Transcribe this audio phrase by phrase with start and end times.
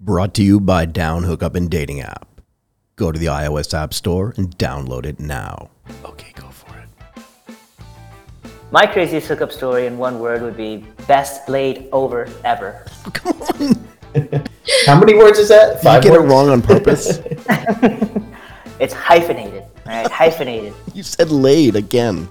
[0.00, 2.28] Brought to you by Down Hookup and Dating App.
[2.96, 5.70] Go to the iOS App Store and download it now.
[6.04, 7.56] Okay, go for it.
[8.70, 12.86] My craziest hookup story in one word would be best laid over ever.
[13.12, 13.88] Come on.
[14.86, 15.66] How many words is that?
[15.66, 17.20] Did you Five get it wrong on purpose?
[18.80, 20.08] It's hyphenated, right?
[20.08, 20.72] hyphenated.
[20.94, 22.28] you said laid again.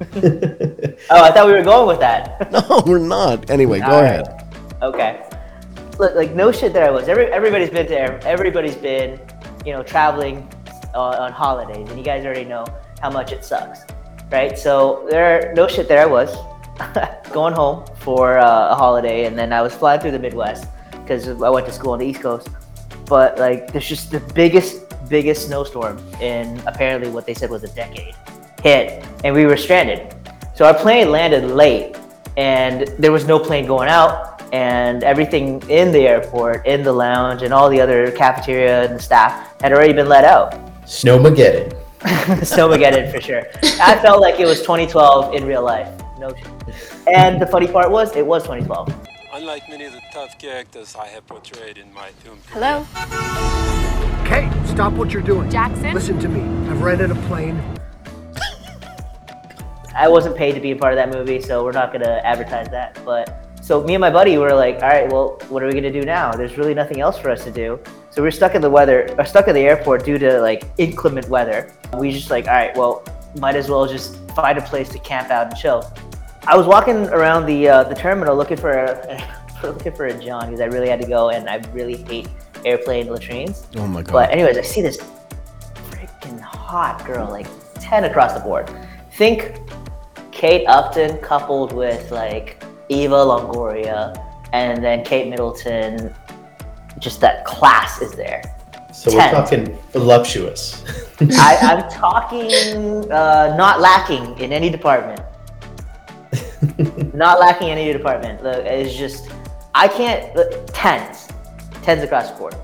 [0.00, 2.50] Oh, I thought we were going with that.
[2.50, 3.48] No, we're not.
[3.48, 4.26] Anyway, go All right.
[4.26, 4.56] ahead.
[4.82, 5.27] Okay.
[5.98, 7.08] Look, like no shit that I was.
[7.08, 8.24] Every, everybody's been to.
[8.24, 9.20] Everybody's been,
[9.66, 10.48] you know, traveling
[10.94, 12.64] uh, on holidays, and you guys already know
[13.00, 13.80] how much it sucks,
[14.30, 14.56] right?
[14.56, 16.36] So there, no shit that I was
[17.32, 21.26] going home for uh, a holiday, and then I was flying through the Midwest because
[21.28, 22.48] I went to school on the East Coast.
[23.06, 27.74] But like, there's just the biggest, biggest snowstorm in apparently what they said was a
[27.74, 28.14] decade
[28.62, 30.14] hit, and we were stranded.
[30.54, 31.96] So our plane landed late,
[32.36, 37.42] and there was no plane going out and everything in the airport in the lounge
[37.42, 40.52] and all the other cafeteria and the staff had already been let out
[40.84, 41.74] Snowmageddon.
[42.00, 43.42] snowmageddon for sure
[43.82, 45.88] i felt like it was 2012 in real life
[46.20, 46.46] no shit.
[47.08, 48.94] and the funny part was it was 2012
[49.30, 52.40] Unlike many of the tough characters I have portrayed in my film.
[52.48, 52.84] Hello,
[54.24, 55.48] Kate, stop what you're doing.
[55.50, 55.92] Jackson?
[55.94, 56.40] Listen to me.
[56.68, 57.60] I've rented a plane.
[59.94, 62.26] i wasn't paid to be a part of that movie so we're not going to
[62.26, 65.66] advertise that but so me and my buddy were like all right well what are
[65.66, 66.32] we going to do now?
[66.32, 67.78] There's really nothing else for us to do.
[68.08, 71.28] So we're stuck in the weather or stuck at the airport due to like inclement
[71.28, 71.70] weather.
[71.94, 73.04] We just like all right well
[73.38, 75.84] might as well just find a place to camp out and chill.
[76.46, 79.22] I was walking around the uh, the terminal looking for a
[79.62, 82.28] looking for a john because i really had to go and i really hate
[82.64, 83.66] airplane latrines.
[83.76, 84.12] Oh my god.
[84.12, 84.96] but anyways, I see this
[85.90, 88.70] freaking hot girl, like 10 across the board.
[89.12, 89.60] Think
[90.32, 92.57] Kate Upton coupled with like
[92.88, 96.14] Eva Longoria and then Kate Middleton.
[96.98, 98.42] Just that class is there.
[98.92, 100.84] So we're talking voluptuous.
[101.20, 102.52] I, I'm talking
[103.12, 105.20] uh, not lacking in any department.
[107.14, 108.42] not lacking in any department.
[108.42, 109.30] Look, it's just
[109.74, 111.28] I can't look, tens,
[111.82, 112.56] tens across the board,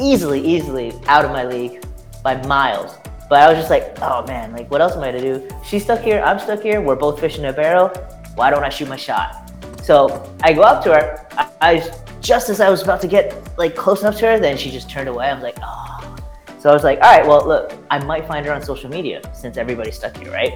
[0.00, 1.84] easily, easily out of my league
[2.22, 2.96] by miles.
[3.28, 5.48] But I was just like, oh man, like what else am I to do?
[5.64, 6.80] She's stuck here, I'm stuck here.
[6.80, 7.88] We're both fishing a barrel.
[8.36, 9.43] Why don't I shoot my shot?
[9.84, 11.26] So I go up to her.
[11.32, 14.56] I, I just as I was about to get like close enough to her, then
[14.56, 15.26] she just turned away.
[15.26, 16.16] I was like, oh.
[16.58, 19.20] So I was like, all right, well, look, I might find her on social media
[19.34, 20.54] since everybody's stuck here, right?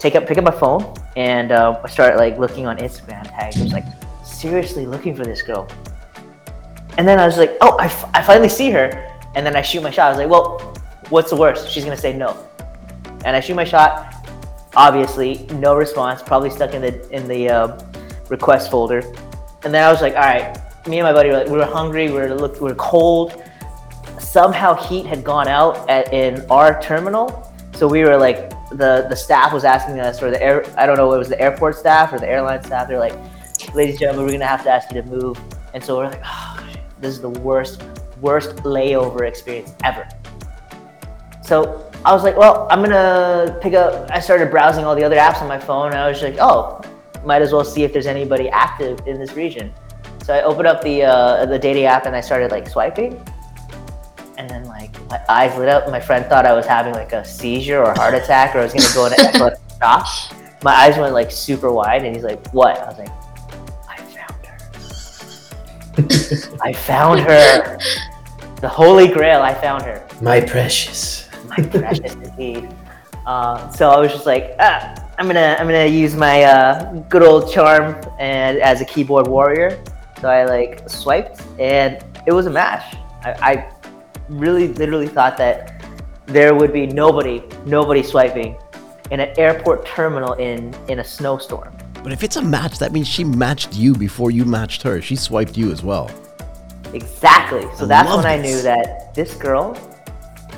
[0.00, 3.56] Take up, pick up my phone, and uh, I start like looking on Instagram tags.
[3.56, 3.84] I was like,
[4.24, 5.68] seriously looking for this girl.
[6.98, 8.88] And then I was like, oh, I, f- I finally see her.
[9.36, 10.06] And then I shoot my shot.
[10.06, 10.58] I was like, well,
[11.10, 11.70] what's the worst?
[11.70, 12.36] She's gonna say no.
[13.24, 14.12] And I shoot my shot.
[14.74, 16.20] Obviously, no response.
[16.20, 17.78] Probably stuck in the in the uh,
[18.30, 19.00] request folder.
[19.62, 20.58] And then I was like, all right.
[20.86, 22.06] Me and my buddy were like, we were hungry.
[22.06, 23.42] We were look, we were cold.
[24.18, 29.16] Somehow heat had gone out at, in our terminal, so we were like, the the
[29.16, 32.12] staff was asking us, or the air, I don't know, it was the airport staff
[32.12, 32.88] or the airline staff.
[32.88, 33.14] They're like,
[33.74, 35.38] ladies and gentlemen, we're gonna have to ask you to move.
[35.74, 36.66] And so we're like, oh,
[37.00, 37.82] this is the worst,
[38.20, 40.06] worst layover experience ever.
[41.42, 44.10] So I was like, well, I'm gonna pick up.
[44.10, 46.80] I started browsing all the other apps on my phone, and I was like, oh,
[47.24, 49.72] might as well see if there's anybody active in this region.
[50.24, 53.20] So I opened up the uh, the dating app and I started like swiping,
[54.38, 55.90] and then like my eyes lit up.
[55.90, 58.64] My friend thought I was having like a seizure or a heart attack, or I
[58.64, 60.06] was gonna go into epileptic shock.
[60.62, 63.08] My eyes went like super wide, and he's like, "What?" I was like,
[63.88, 64.58] "I found her.
[66.62, 67.78] I found her.
[68.60, 69.40] The Holy Grail.
[69.40, 71.28] I found her." My precious.
[71.48, 72.68] my precious indeed.
[73.26, 77.22] Uh, so I was just like, ah, I'm gonna I'm gonna use my uh, good
[77.22, 79.78] old charm and as a keyboard warrior.
[80.18, 82.96] So I like swiped and it was a match.
[83.22, 83.72] I, I
[84.30, 85.84] really literally thought that
[86.24, 88.56] there would be nobody nobody swiping
[89.10, 91.76] in an airport terminal in in a snowstorm.
[92.02, 95.02] But if it's a match, that means she matched you before you matched her.
[95.02, 96.10] She swiped you as well.
[96.94, 97.68] Exactly.
[97.76, 99.76] So I that's when I knew that this girl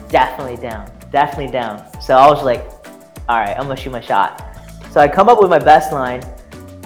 [0.09, 1.83] definitely down, definitely down.
[2.01, 2.65] So I was like,
[3.29, 4.51] all right, I'm gonna shoot my shot.
[4.93, 6.23] So I come up with my best line.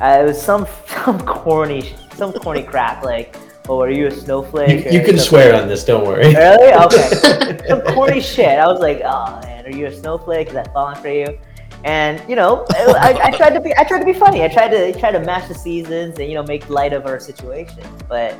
[0.00, 3.36] Uh, it was some some corny some corny crap like,
[3.68, 4.90] oh, are you a snowflake?
[4.92, 6.32] you or can swear on this, don't worry.
[6.32, 6.72] Really?
[6.84, 7.58] Okay.
[7.68, 8.60] some corny shit.
[8.60, 10.46] I was like, oh man, are you a snowflake?
[10.46, 11.36] Is that falling for you?
[11.82, 14.44] And you know, I, I tried to be I tried to be funny.
[14.44, 17.18] I tried to try to match the seasons and you know make light of our
[17.18, 17.82] situation.
[18.08, 18.38] But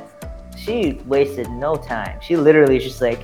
[0.57, 2.19] she wasted no time.
[2.21, 3.19] She literally just like,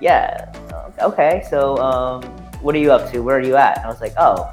[0.00, 0.52] yeah,
[1.00, 1.44] okay.
[1.48, 2.22] So um,
[2.60, 3.20] what are you up to?
[3.20, 3.76] Where are you at?
[3.76, 4.52] And I was like, oh,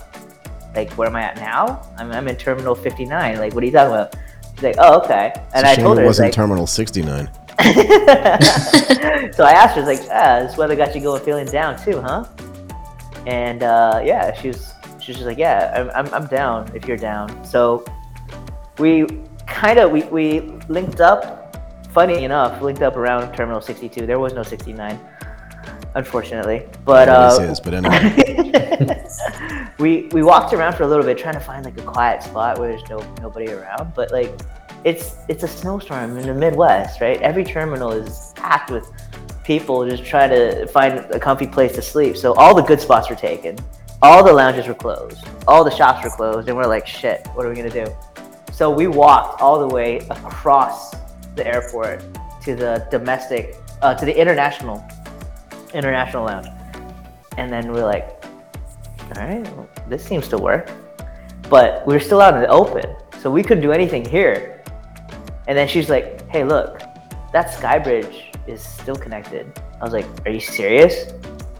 [0.75, 1.87] like where am I at now?
[1.97, 3.37] I'm, I'm in Terminal 59.
[3.37, 4.15] Like, what are you talking about?
[4.55, 5.33] She's like, oh, okay.
[5.53, 7.29] And I told it her, wasn't like, Terminal 69.
[7.63, 11.81] so I asked her, I was like, ah, this weather got you going feeling down
[11.83, 12.25] too, huh?
[13.25, 16.87] And uh, yeah, she was she was just like, yeah, I'm, I'm, I'm down if
[16.87, 17.43] you're down.
[17.45, 17.85] So
[18.79, 19.05] we
[19.47, 21.39] kind of we, we linked up.
[21.91, 24.07] Funny enough, linked up around Terminal 62.
[24.07, 24.99] There was no 69,
[25.95, 26.65] unfortunately.
[26.85, 29.03] But uh, is, but anyway.
[29.79, 32.59] we we walked around for a little bit trying to find like a quiet spot
[32.59, 34.31] where there's no nobody around but like
[34.83, 37.21] it's it's a snowstorm in the midwest right?
[37.21, 38.89] Every terminal is packed with
[39.43, 42.15] people just trying to find a comfy place to sleep.
[42.15, 43.57] So all the good spots were taken.
[44.01, 45.25] All the lounges were closed.
[45.47, 47.85] All the shops were closed and we're like shit what are we gonna do?
[48.51, 50.93] So we walked all the way across
[51.35, 52.03] the airport
[52.43, 54.85] to the domestic uh, to the international
[55.73, 56.47] international lounge
[57.37, 58.23] and then we're like
[59.17, 60.71] all right, well, this seems to work.
[61.49, 64.63] But we were still out in the open, so we couldn't do anything here.
[65.47, 66.79] And then she's like, hey, look,
[67.31, 69.51] that Skybridge is still connected.
[69.79, 71.13] I was like, are you serious?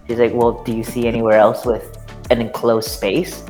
[0.08, 1.98] She's like, well, do you see anywhere else with
[2.30, 3.44] an enclosed space?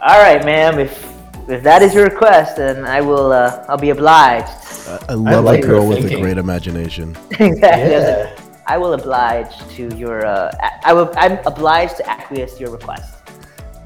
[0.00, 1.12] All right, ma'am, if
[1.48, 3.32] if that is your request, then I will.
[3.32, 4.48] Uh, I'll be obliged.
[4.88, 7.16] I, I love like a girl with a great imagination.
[7.30, 7.94] exactly.
[7.94, 8.35] I was like, Yeah.
[8.66, 10.26] I will oblige to your.
[10.26, 11.12] Uh, a- I will.
[11.16, 13.14] I'm obliged to acquiesce to your request.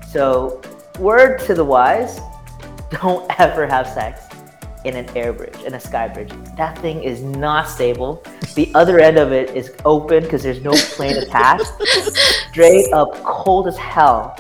[0.08, 0.60] So,
[0.98, 2.18] word to the wise:
[2.90, 4.26] don't ever have sex
[4.84, 6.32] in an air bridge, in a sky bridge.
[6.56, 8.24] That thing is not stable.
[8.54, 11.70] The other end of it is open because there's no plane attached.
[12.50, 14.36] Straight up cold as hell.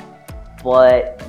[0.64, 1.22] But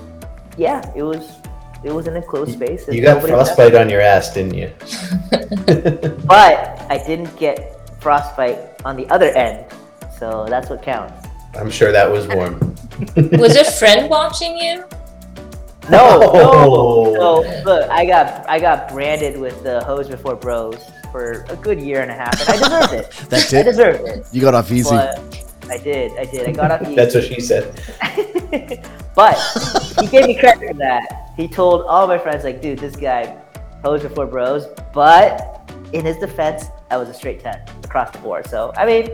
[0.57, 1.37] yeah, it was.
[1.83, 2.87] It was an enclosed space.
[2.87, 4.71] You got nobody was out frostbite on your ass, didn't you?
[6.27, 9.65] but I didn't get frostbite on the other end,
[10.19, 11.27] so that's what counts.
[11.57, 12.59] I'm sure that was warm.
[13.15, 14.83] Was a friend watching you?
[15.89, 17.13] No, Oh.
[17.13, 17.63] no, no.
[17.63, 20.77] Look, I got I got branded with the hose before bros
[21.11, 23.11] for a good year and a half, and I deserved it.
[23.29, 23.57] That's it.
[23.57, 23.63] I it.
[23.63, 24.27] deserved it.
[24.31, 24.89] You got off easy.
[24.91, 25.17] But
[25.69, 26.47] I did, I did.
[26.47, 26.95] I got off easy.
[26.95, 27.73] That's what she said.
[29.15, 29.35] but
[29.99, 31.31] he gave me credit for that.
[31.35, 33.35] He told all my friends, like, dude, this guy
[33.83, 34.67] posed before bros.
[34.93, 35.59] But
[35.93, 38.45] in his defense, I was a straight 10 across the board.
[38.47, 39.09] So, I mean,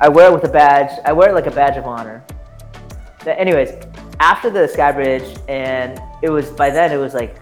[0.00, 0.90] I wear it with a badge.
[1.04, 2.22] I wear it like a badge of honor.
[3.24, 3.70] But anyways,
[4.20, 7.36] after the Sky Bridge, and it was by then, it was like,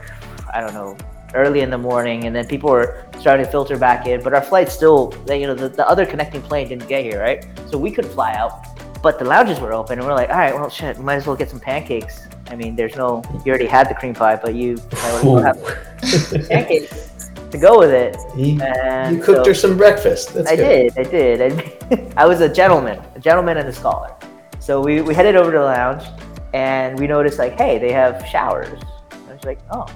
[0.55, 0.97] I don't know,
[1.35, 4.23] early in the morning, and then people were starting to filter back in.
[4.23, 7.45] But our flight still, you know, the, the other connecting plane didn't get here, right?
[7.69, 8.67] So we couldn't fly out
[9.03, 11.37] but the lounges were open and we're like all right well shit might as well
[11.37, 14.75] get some pancakes i mean there's no you already had the cream pie but you
[14.93, 17.13] might as well have pancakes
[17.56, 18.17] to go with it.
[18.37, 20.35] You, and you cooked so- her some breakfast.
[20.35, 20.94] That's i good.
[20.94, 21.53] did i did.
[21.91, 24.14] I, I was a gentleman a gentleman and a scholar.
[24.61, 26.05] So we, we headed over to the lounge
[26.53, 28.81] and we noticed like hey they have showers.
[29.12, 29.87] I was like oh.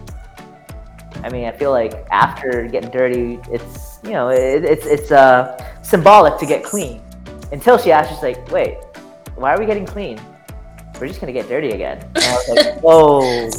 [1.23, 5.83] I mean i feel like after getting dirty it's you know it, it's it's uh
[5.83, 7.03] symbolic to get clean.
[7.53, 8.79] Until she asked us like wait
[9.37, 10.21] why are we getting clean?
[11.01, 11.99] We're just gonna get dirty again.
[12.15, 13.51] And i was like whoa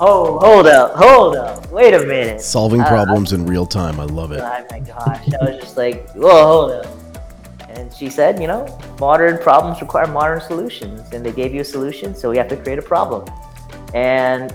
[0.00, 4.00] oh hold up hold up wait a minute Solving Uh, problems in real time.
[4.00, 4.40] I love it.
[4.40, 6.86] Oh my gosh, I was just like, whoa, hold up.
[7.70, 8.66] And she said, you know,
[9.00, 11.12] modern problems require modern solutions.
[11.12, 13.28] And they gave you a solution, so we have to create a problem.
[13.94, 14.54] And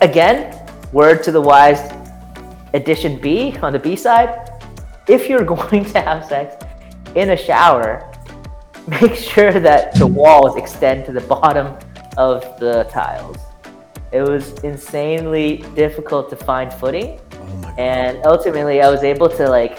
[0.00, 0.58] again,
[0.92, 1.92] word to the wise,
[2.72, 4.50] edition B on the B side
[5.08, 6.64] if you're going to have sex
[7.14, 8.10] in a shower,
[8.86, 11.76] make sure that the walls extend to the bottom
[12.16, 13.38] of the tiles.
[14.14, 17.78] It was insanely difficult to find footing Oh my god.
[17.80, 19.78] and ultimately I was able to like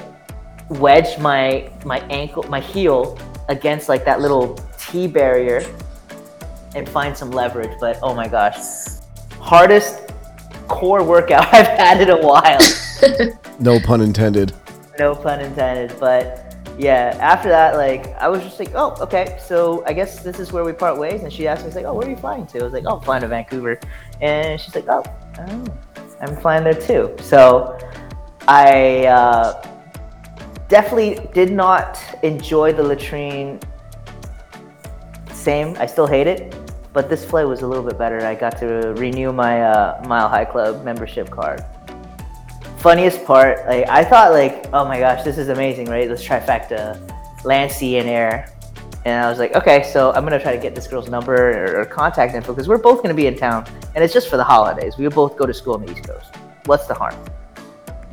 [0.70, 5.64] wedge my my ankle my heel against like that little T barrier
[6.76, 8.58] and find some leverage but oh my gosh
[9.40, 10.12] hardest
[10.68, 12.60] core workout I've had in a while
[13.60, 14.52] No pun intended.
[15.00, 16.45] no pun intended but
[16.78, 20.52] yeah after that like I was just like oh okay so I guess this is
[20.52, 22.60] where we part ways and she asked me like oh where are you flying to
[22.60, 23.80] I was like oh I'm flying to Vancouver
[24.22, 25.04] and she's like oh,
[25.40, 25.66] oh
[26.22, 27.78] I'm flying there too so
[28.48, 29.68] I uh,
[30.68, 33.60] definitely did not enjoy the latrine.
[35.34, 36.56] Same, I still hate it,
[36.94, 38.24] but this flight was a little bit better.
[38.26, 41.66] I got to renew my uh, Mile High Club membership card.
[42.86, 46.08] Funniest part, like I thought, like, oh my gosh, this is amazing, right?
[46.08, 47.02] This trifecta,
[47.44, 48.48] land, sea, and air.
[49.06, 51.82] And I was like, okay, so I'm gonna try to get this girl's number or,
[51.82, 53.66] or contact info because we're both gonna be in town,
[53.96, 55.00] and it's just for the holidays.
[55.00, 56.36] We both go to school on the East Coast.
[56.66, 57.16] What's the harm?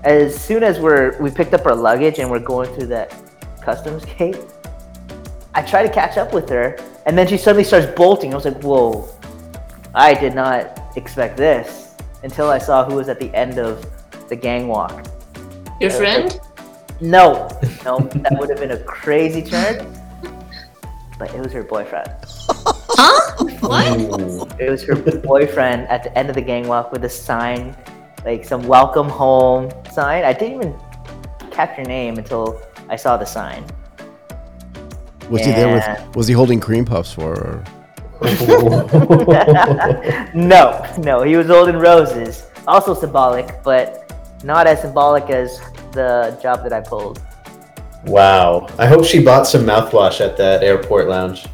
[0.05, 3.15] as soon as we're we picked up our luggage and we're going through that
[3.61, 4.39] customs gate,
[5.55, 8.33] I try to catch up with her, and then she suddenly starts bolting.
[8.33, 9.09] I was like, "Whoa!"
[9.95, 13.85] I did not expect this until I saw who was at the end of
[14.33, 15.05] the gang walk.
[15.79, 16.41] Your friend?
[17.03, 17.47] No,
[17.85, 19.87] no, that would have been a crazy turn.
[21.19, 22.09] But it was her boyfriend.
[22.97, 23.45] Huh?
[23.61, 24.59] What?
[24.59, 27.77] It was her boyfriend at the end of the gang walk with a sign,
[28.25, 30.25] like some welcome home sign.
[30.25, 30.81] I didn't even
[31.51, 32.59] catch her name until
[32.89, 33.67] I saw the sign.
[35.29, 36.17] Was he there with?
[36.17, 37.63] Was he holding cream puffs for her?
[40.35, 42.47] No, no, he was holding roses.
[42.67, 44.02] Also symbolic, but
[44.45, 45.61] not as symbolic as
[45.93, 47.21] the job that I pulled.
[48.05, 48.67] wow.
[48.79, 51.47] I hope she bought some mouthwash at that airport lounge.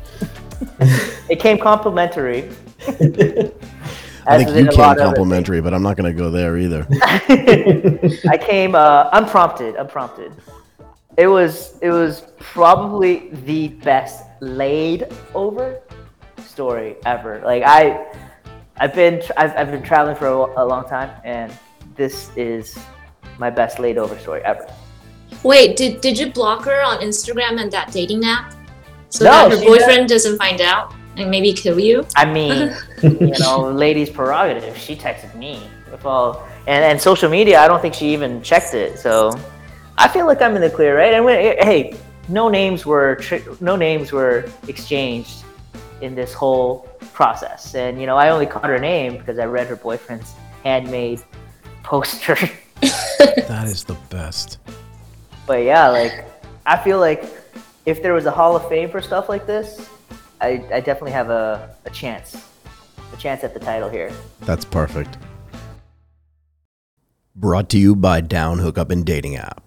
[1.29, 2.51] It came complimentary.
[4.29, 6.31] I as think did you a came lot complimentary, but I'm not going to go
[6.31, 6.87] there either.
[8.31, 10.33] I came uh, unprompted, unprompted.
[11.17, 15.81] It was it was probably the best laid over
[16.45, 17.41] story ever.
[17.45, 18.07] Like I,
[18.77, 21.53] I've been tr- I've, I've been traveling for a, a long time, and
[21.99, 22.79] this is
[23.39, 24.67] my best laid over story ever.
[25.43, 28.55] Wait, did, did you block her on Instagram and that dating app?
[29.11, 32.07] So No, that her boyfriend doesn't find out and maybe kill you?
[32.17, 34.77] I mean, you know, ladies' prerogative.
[34.79, 35.69] She texted me.
[35.93, 38.99] If all, and and social media, I don't think she even checked it.
[38.99, 39.33] So
[39.97, 41.15] I feel like I'm in the clear, right?
[41.15, 41.97] And when, hey,
[42.29, 45.45] no names were tr- no names were exchanged
[46.01, 47.75] in this whole process.
[47.75, 51.23] And you know, I only caught her name because I read her boyfriend's handmade
[51.89, 52.35] poster.
[52.81, 54.59] that is the best.
[55.47, 56.27] but yeah, like
[56.67, 57.25] I feel like
[57.87, 59.89] if there was a Hall of Fame for stuff like this,
[60.43, 62.47] I, I definitely have a, a chance,
[63.15, 64.13] a chance at the title here.
[64.41, 65.17] That's perfect.
[67.35, 69.65] Brought to you by Down Hookup and Dating App.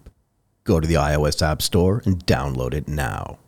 [0.63, 3.39] Go to the iOS App Store and download it now.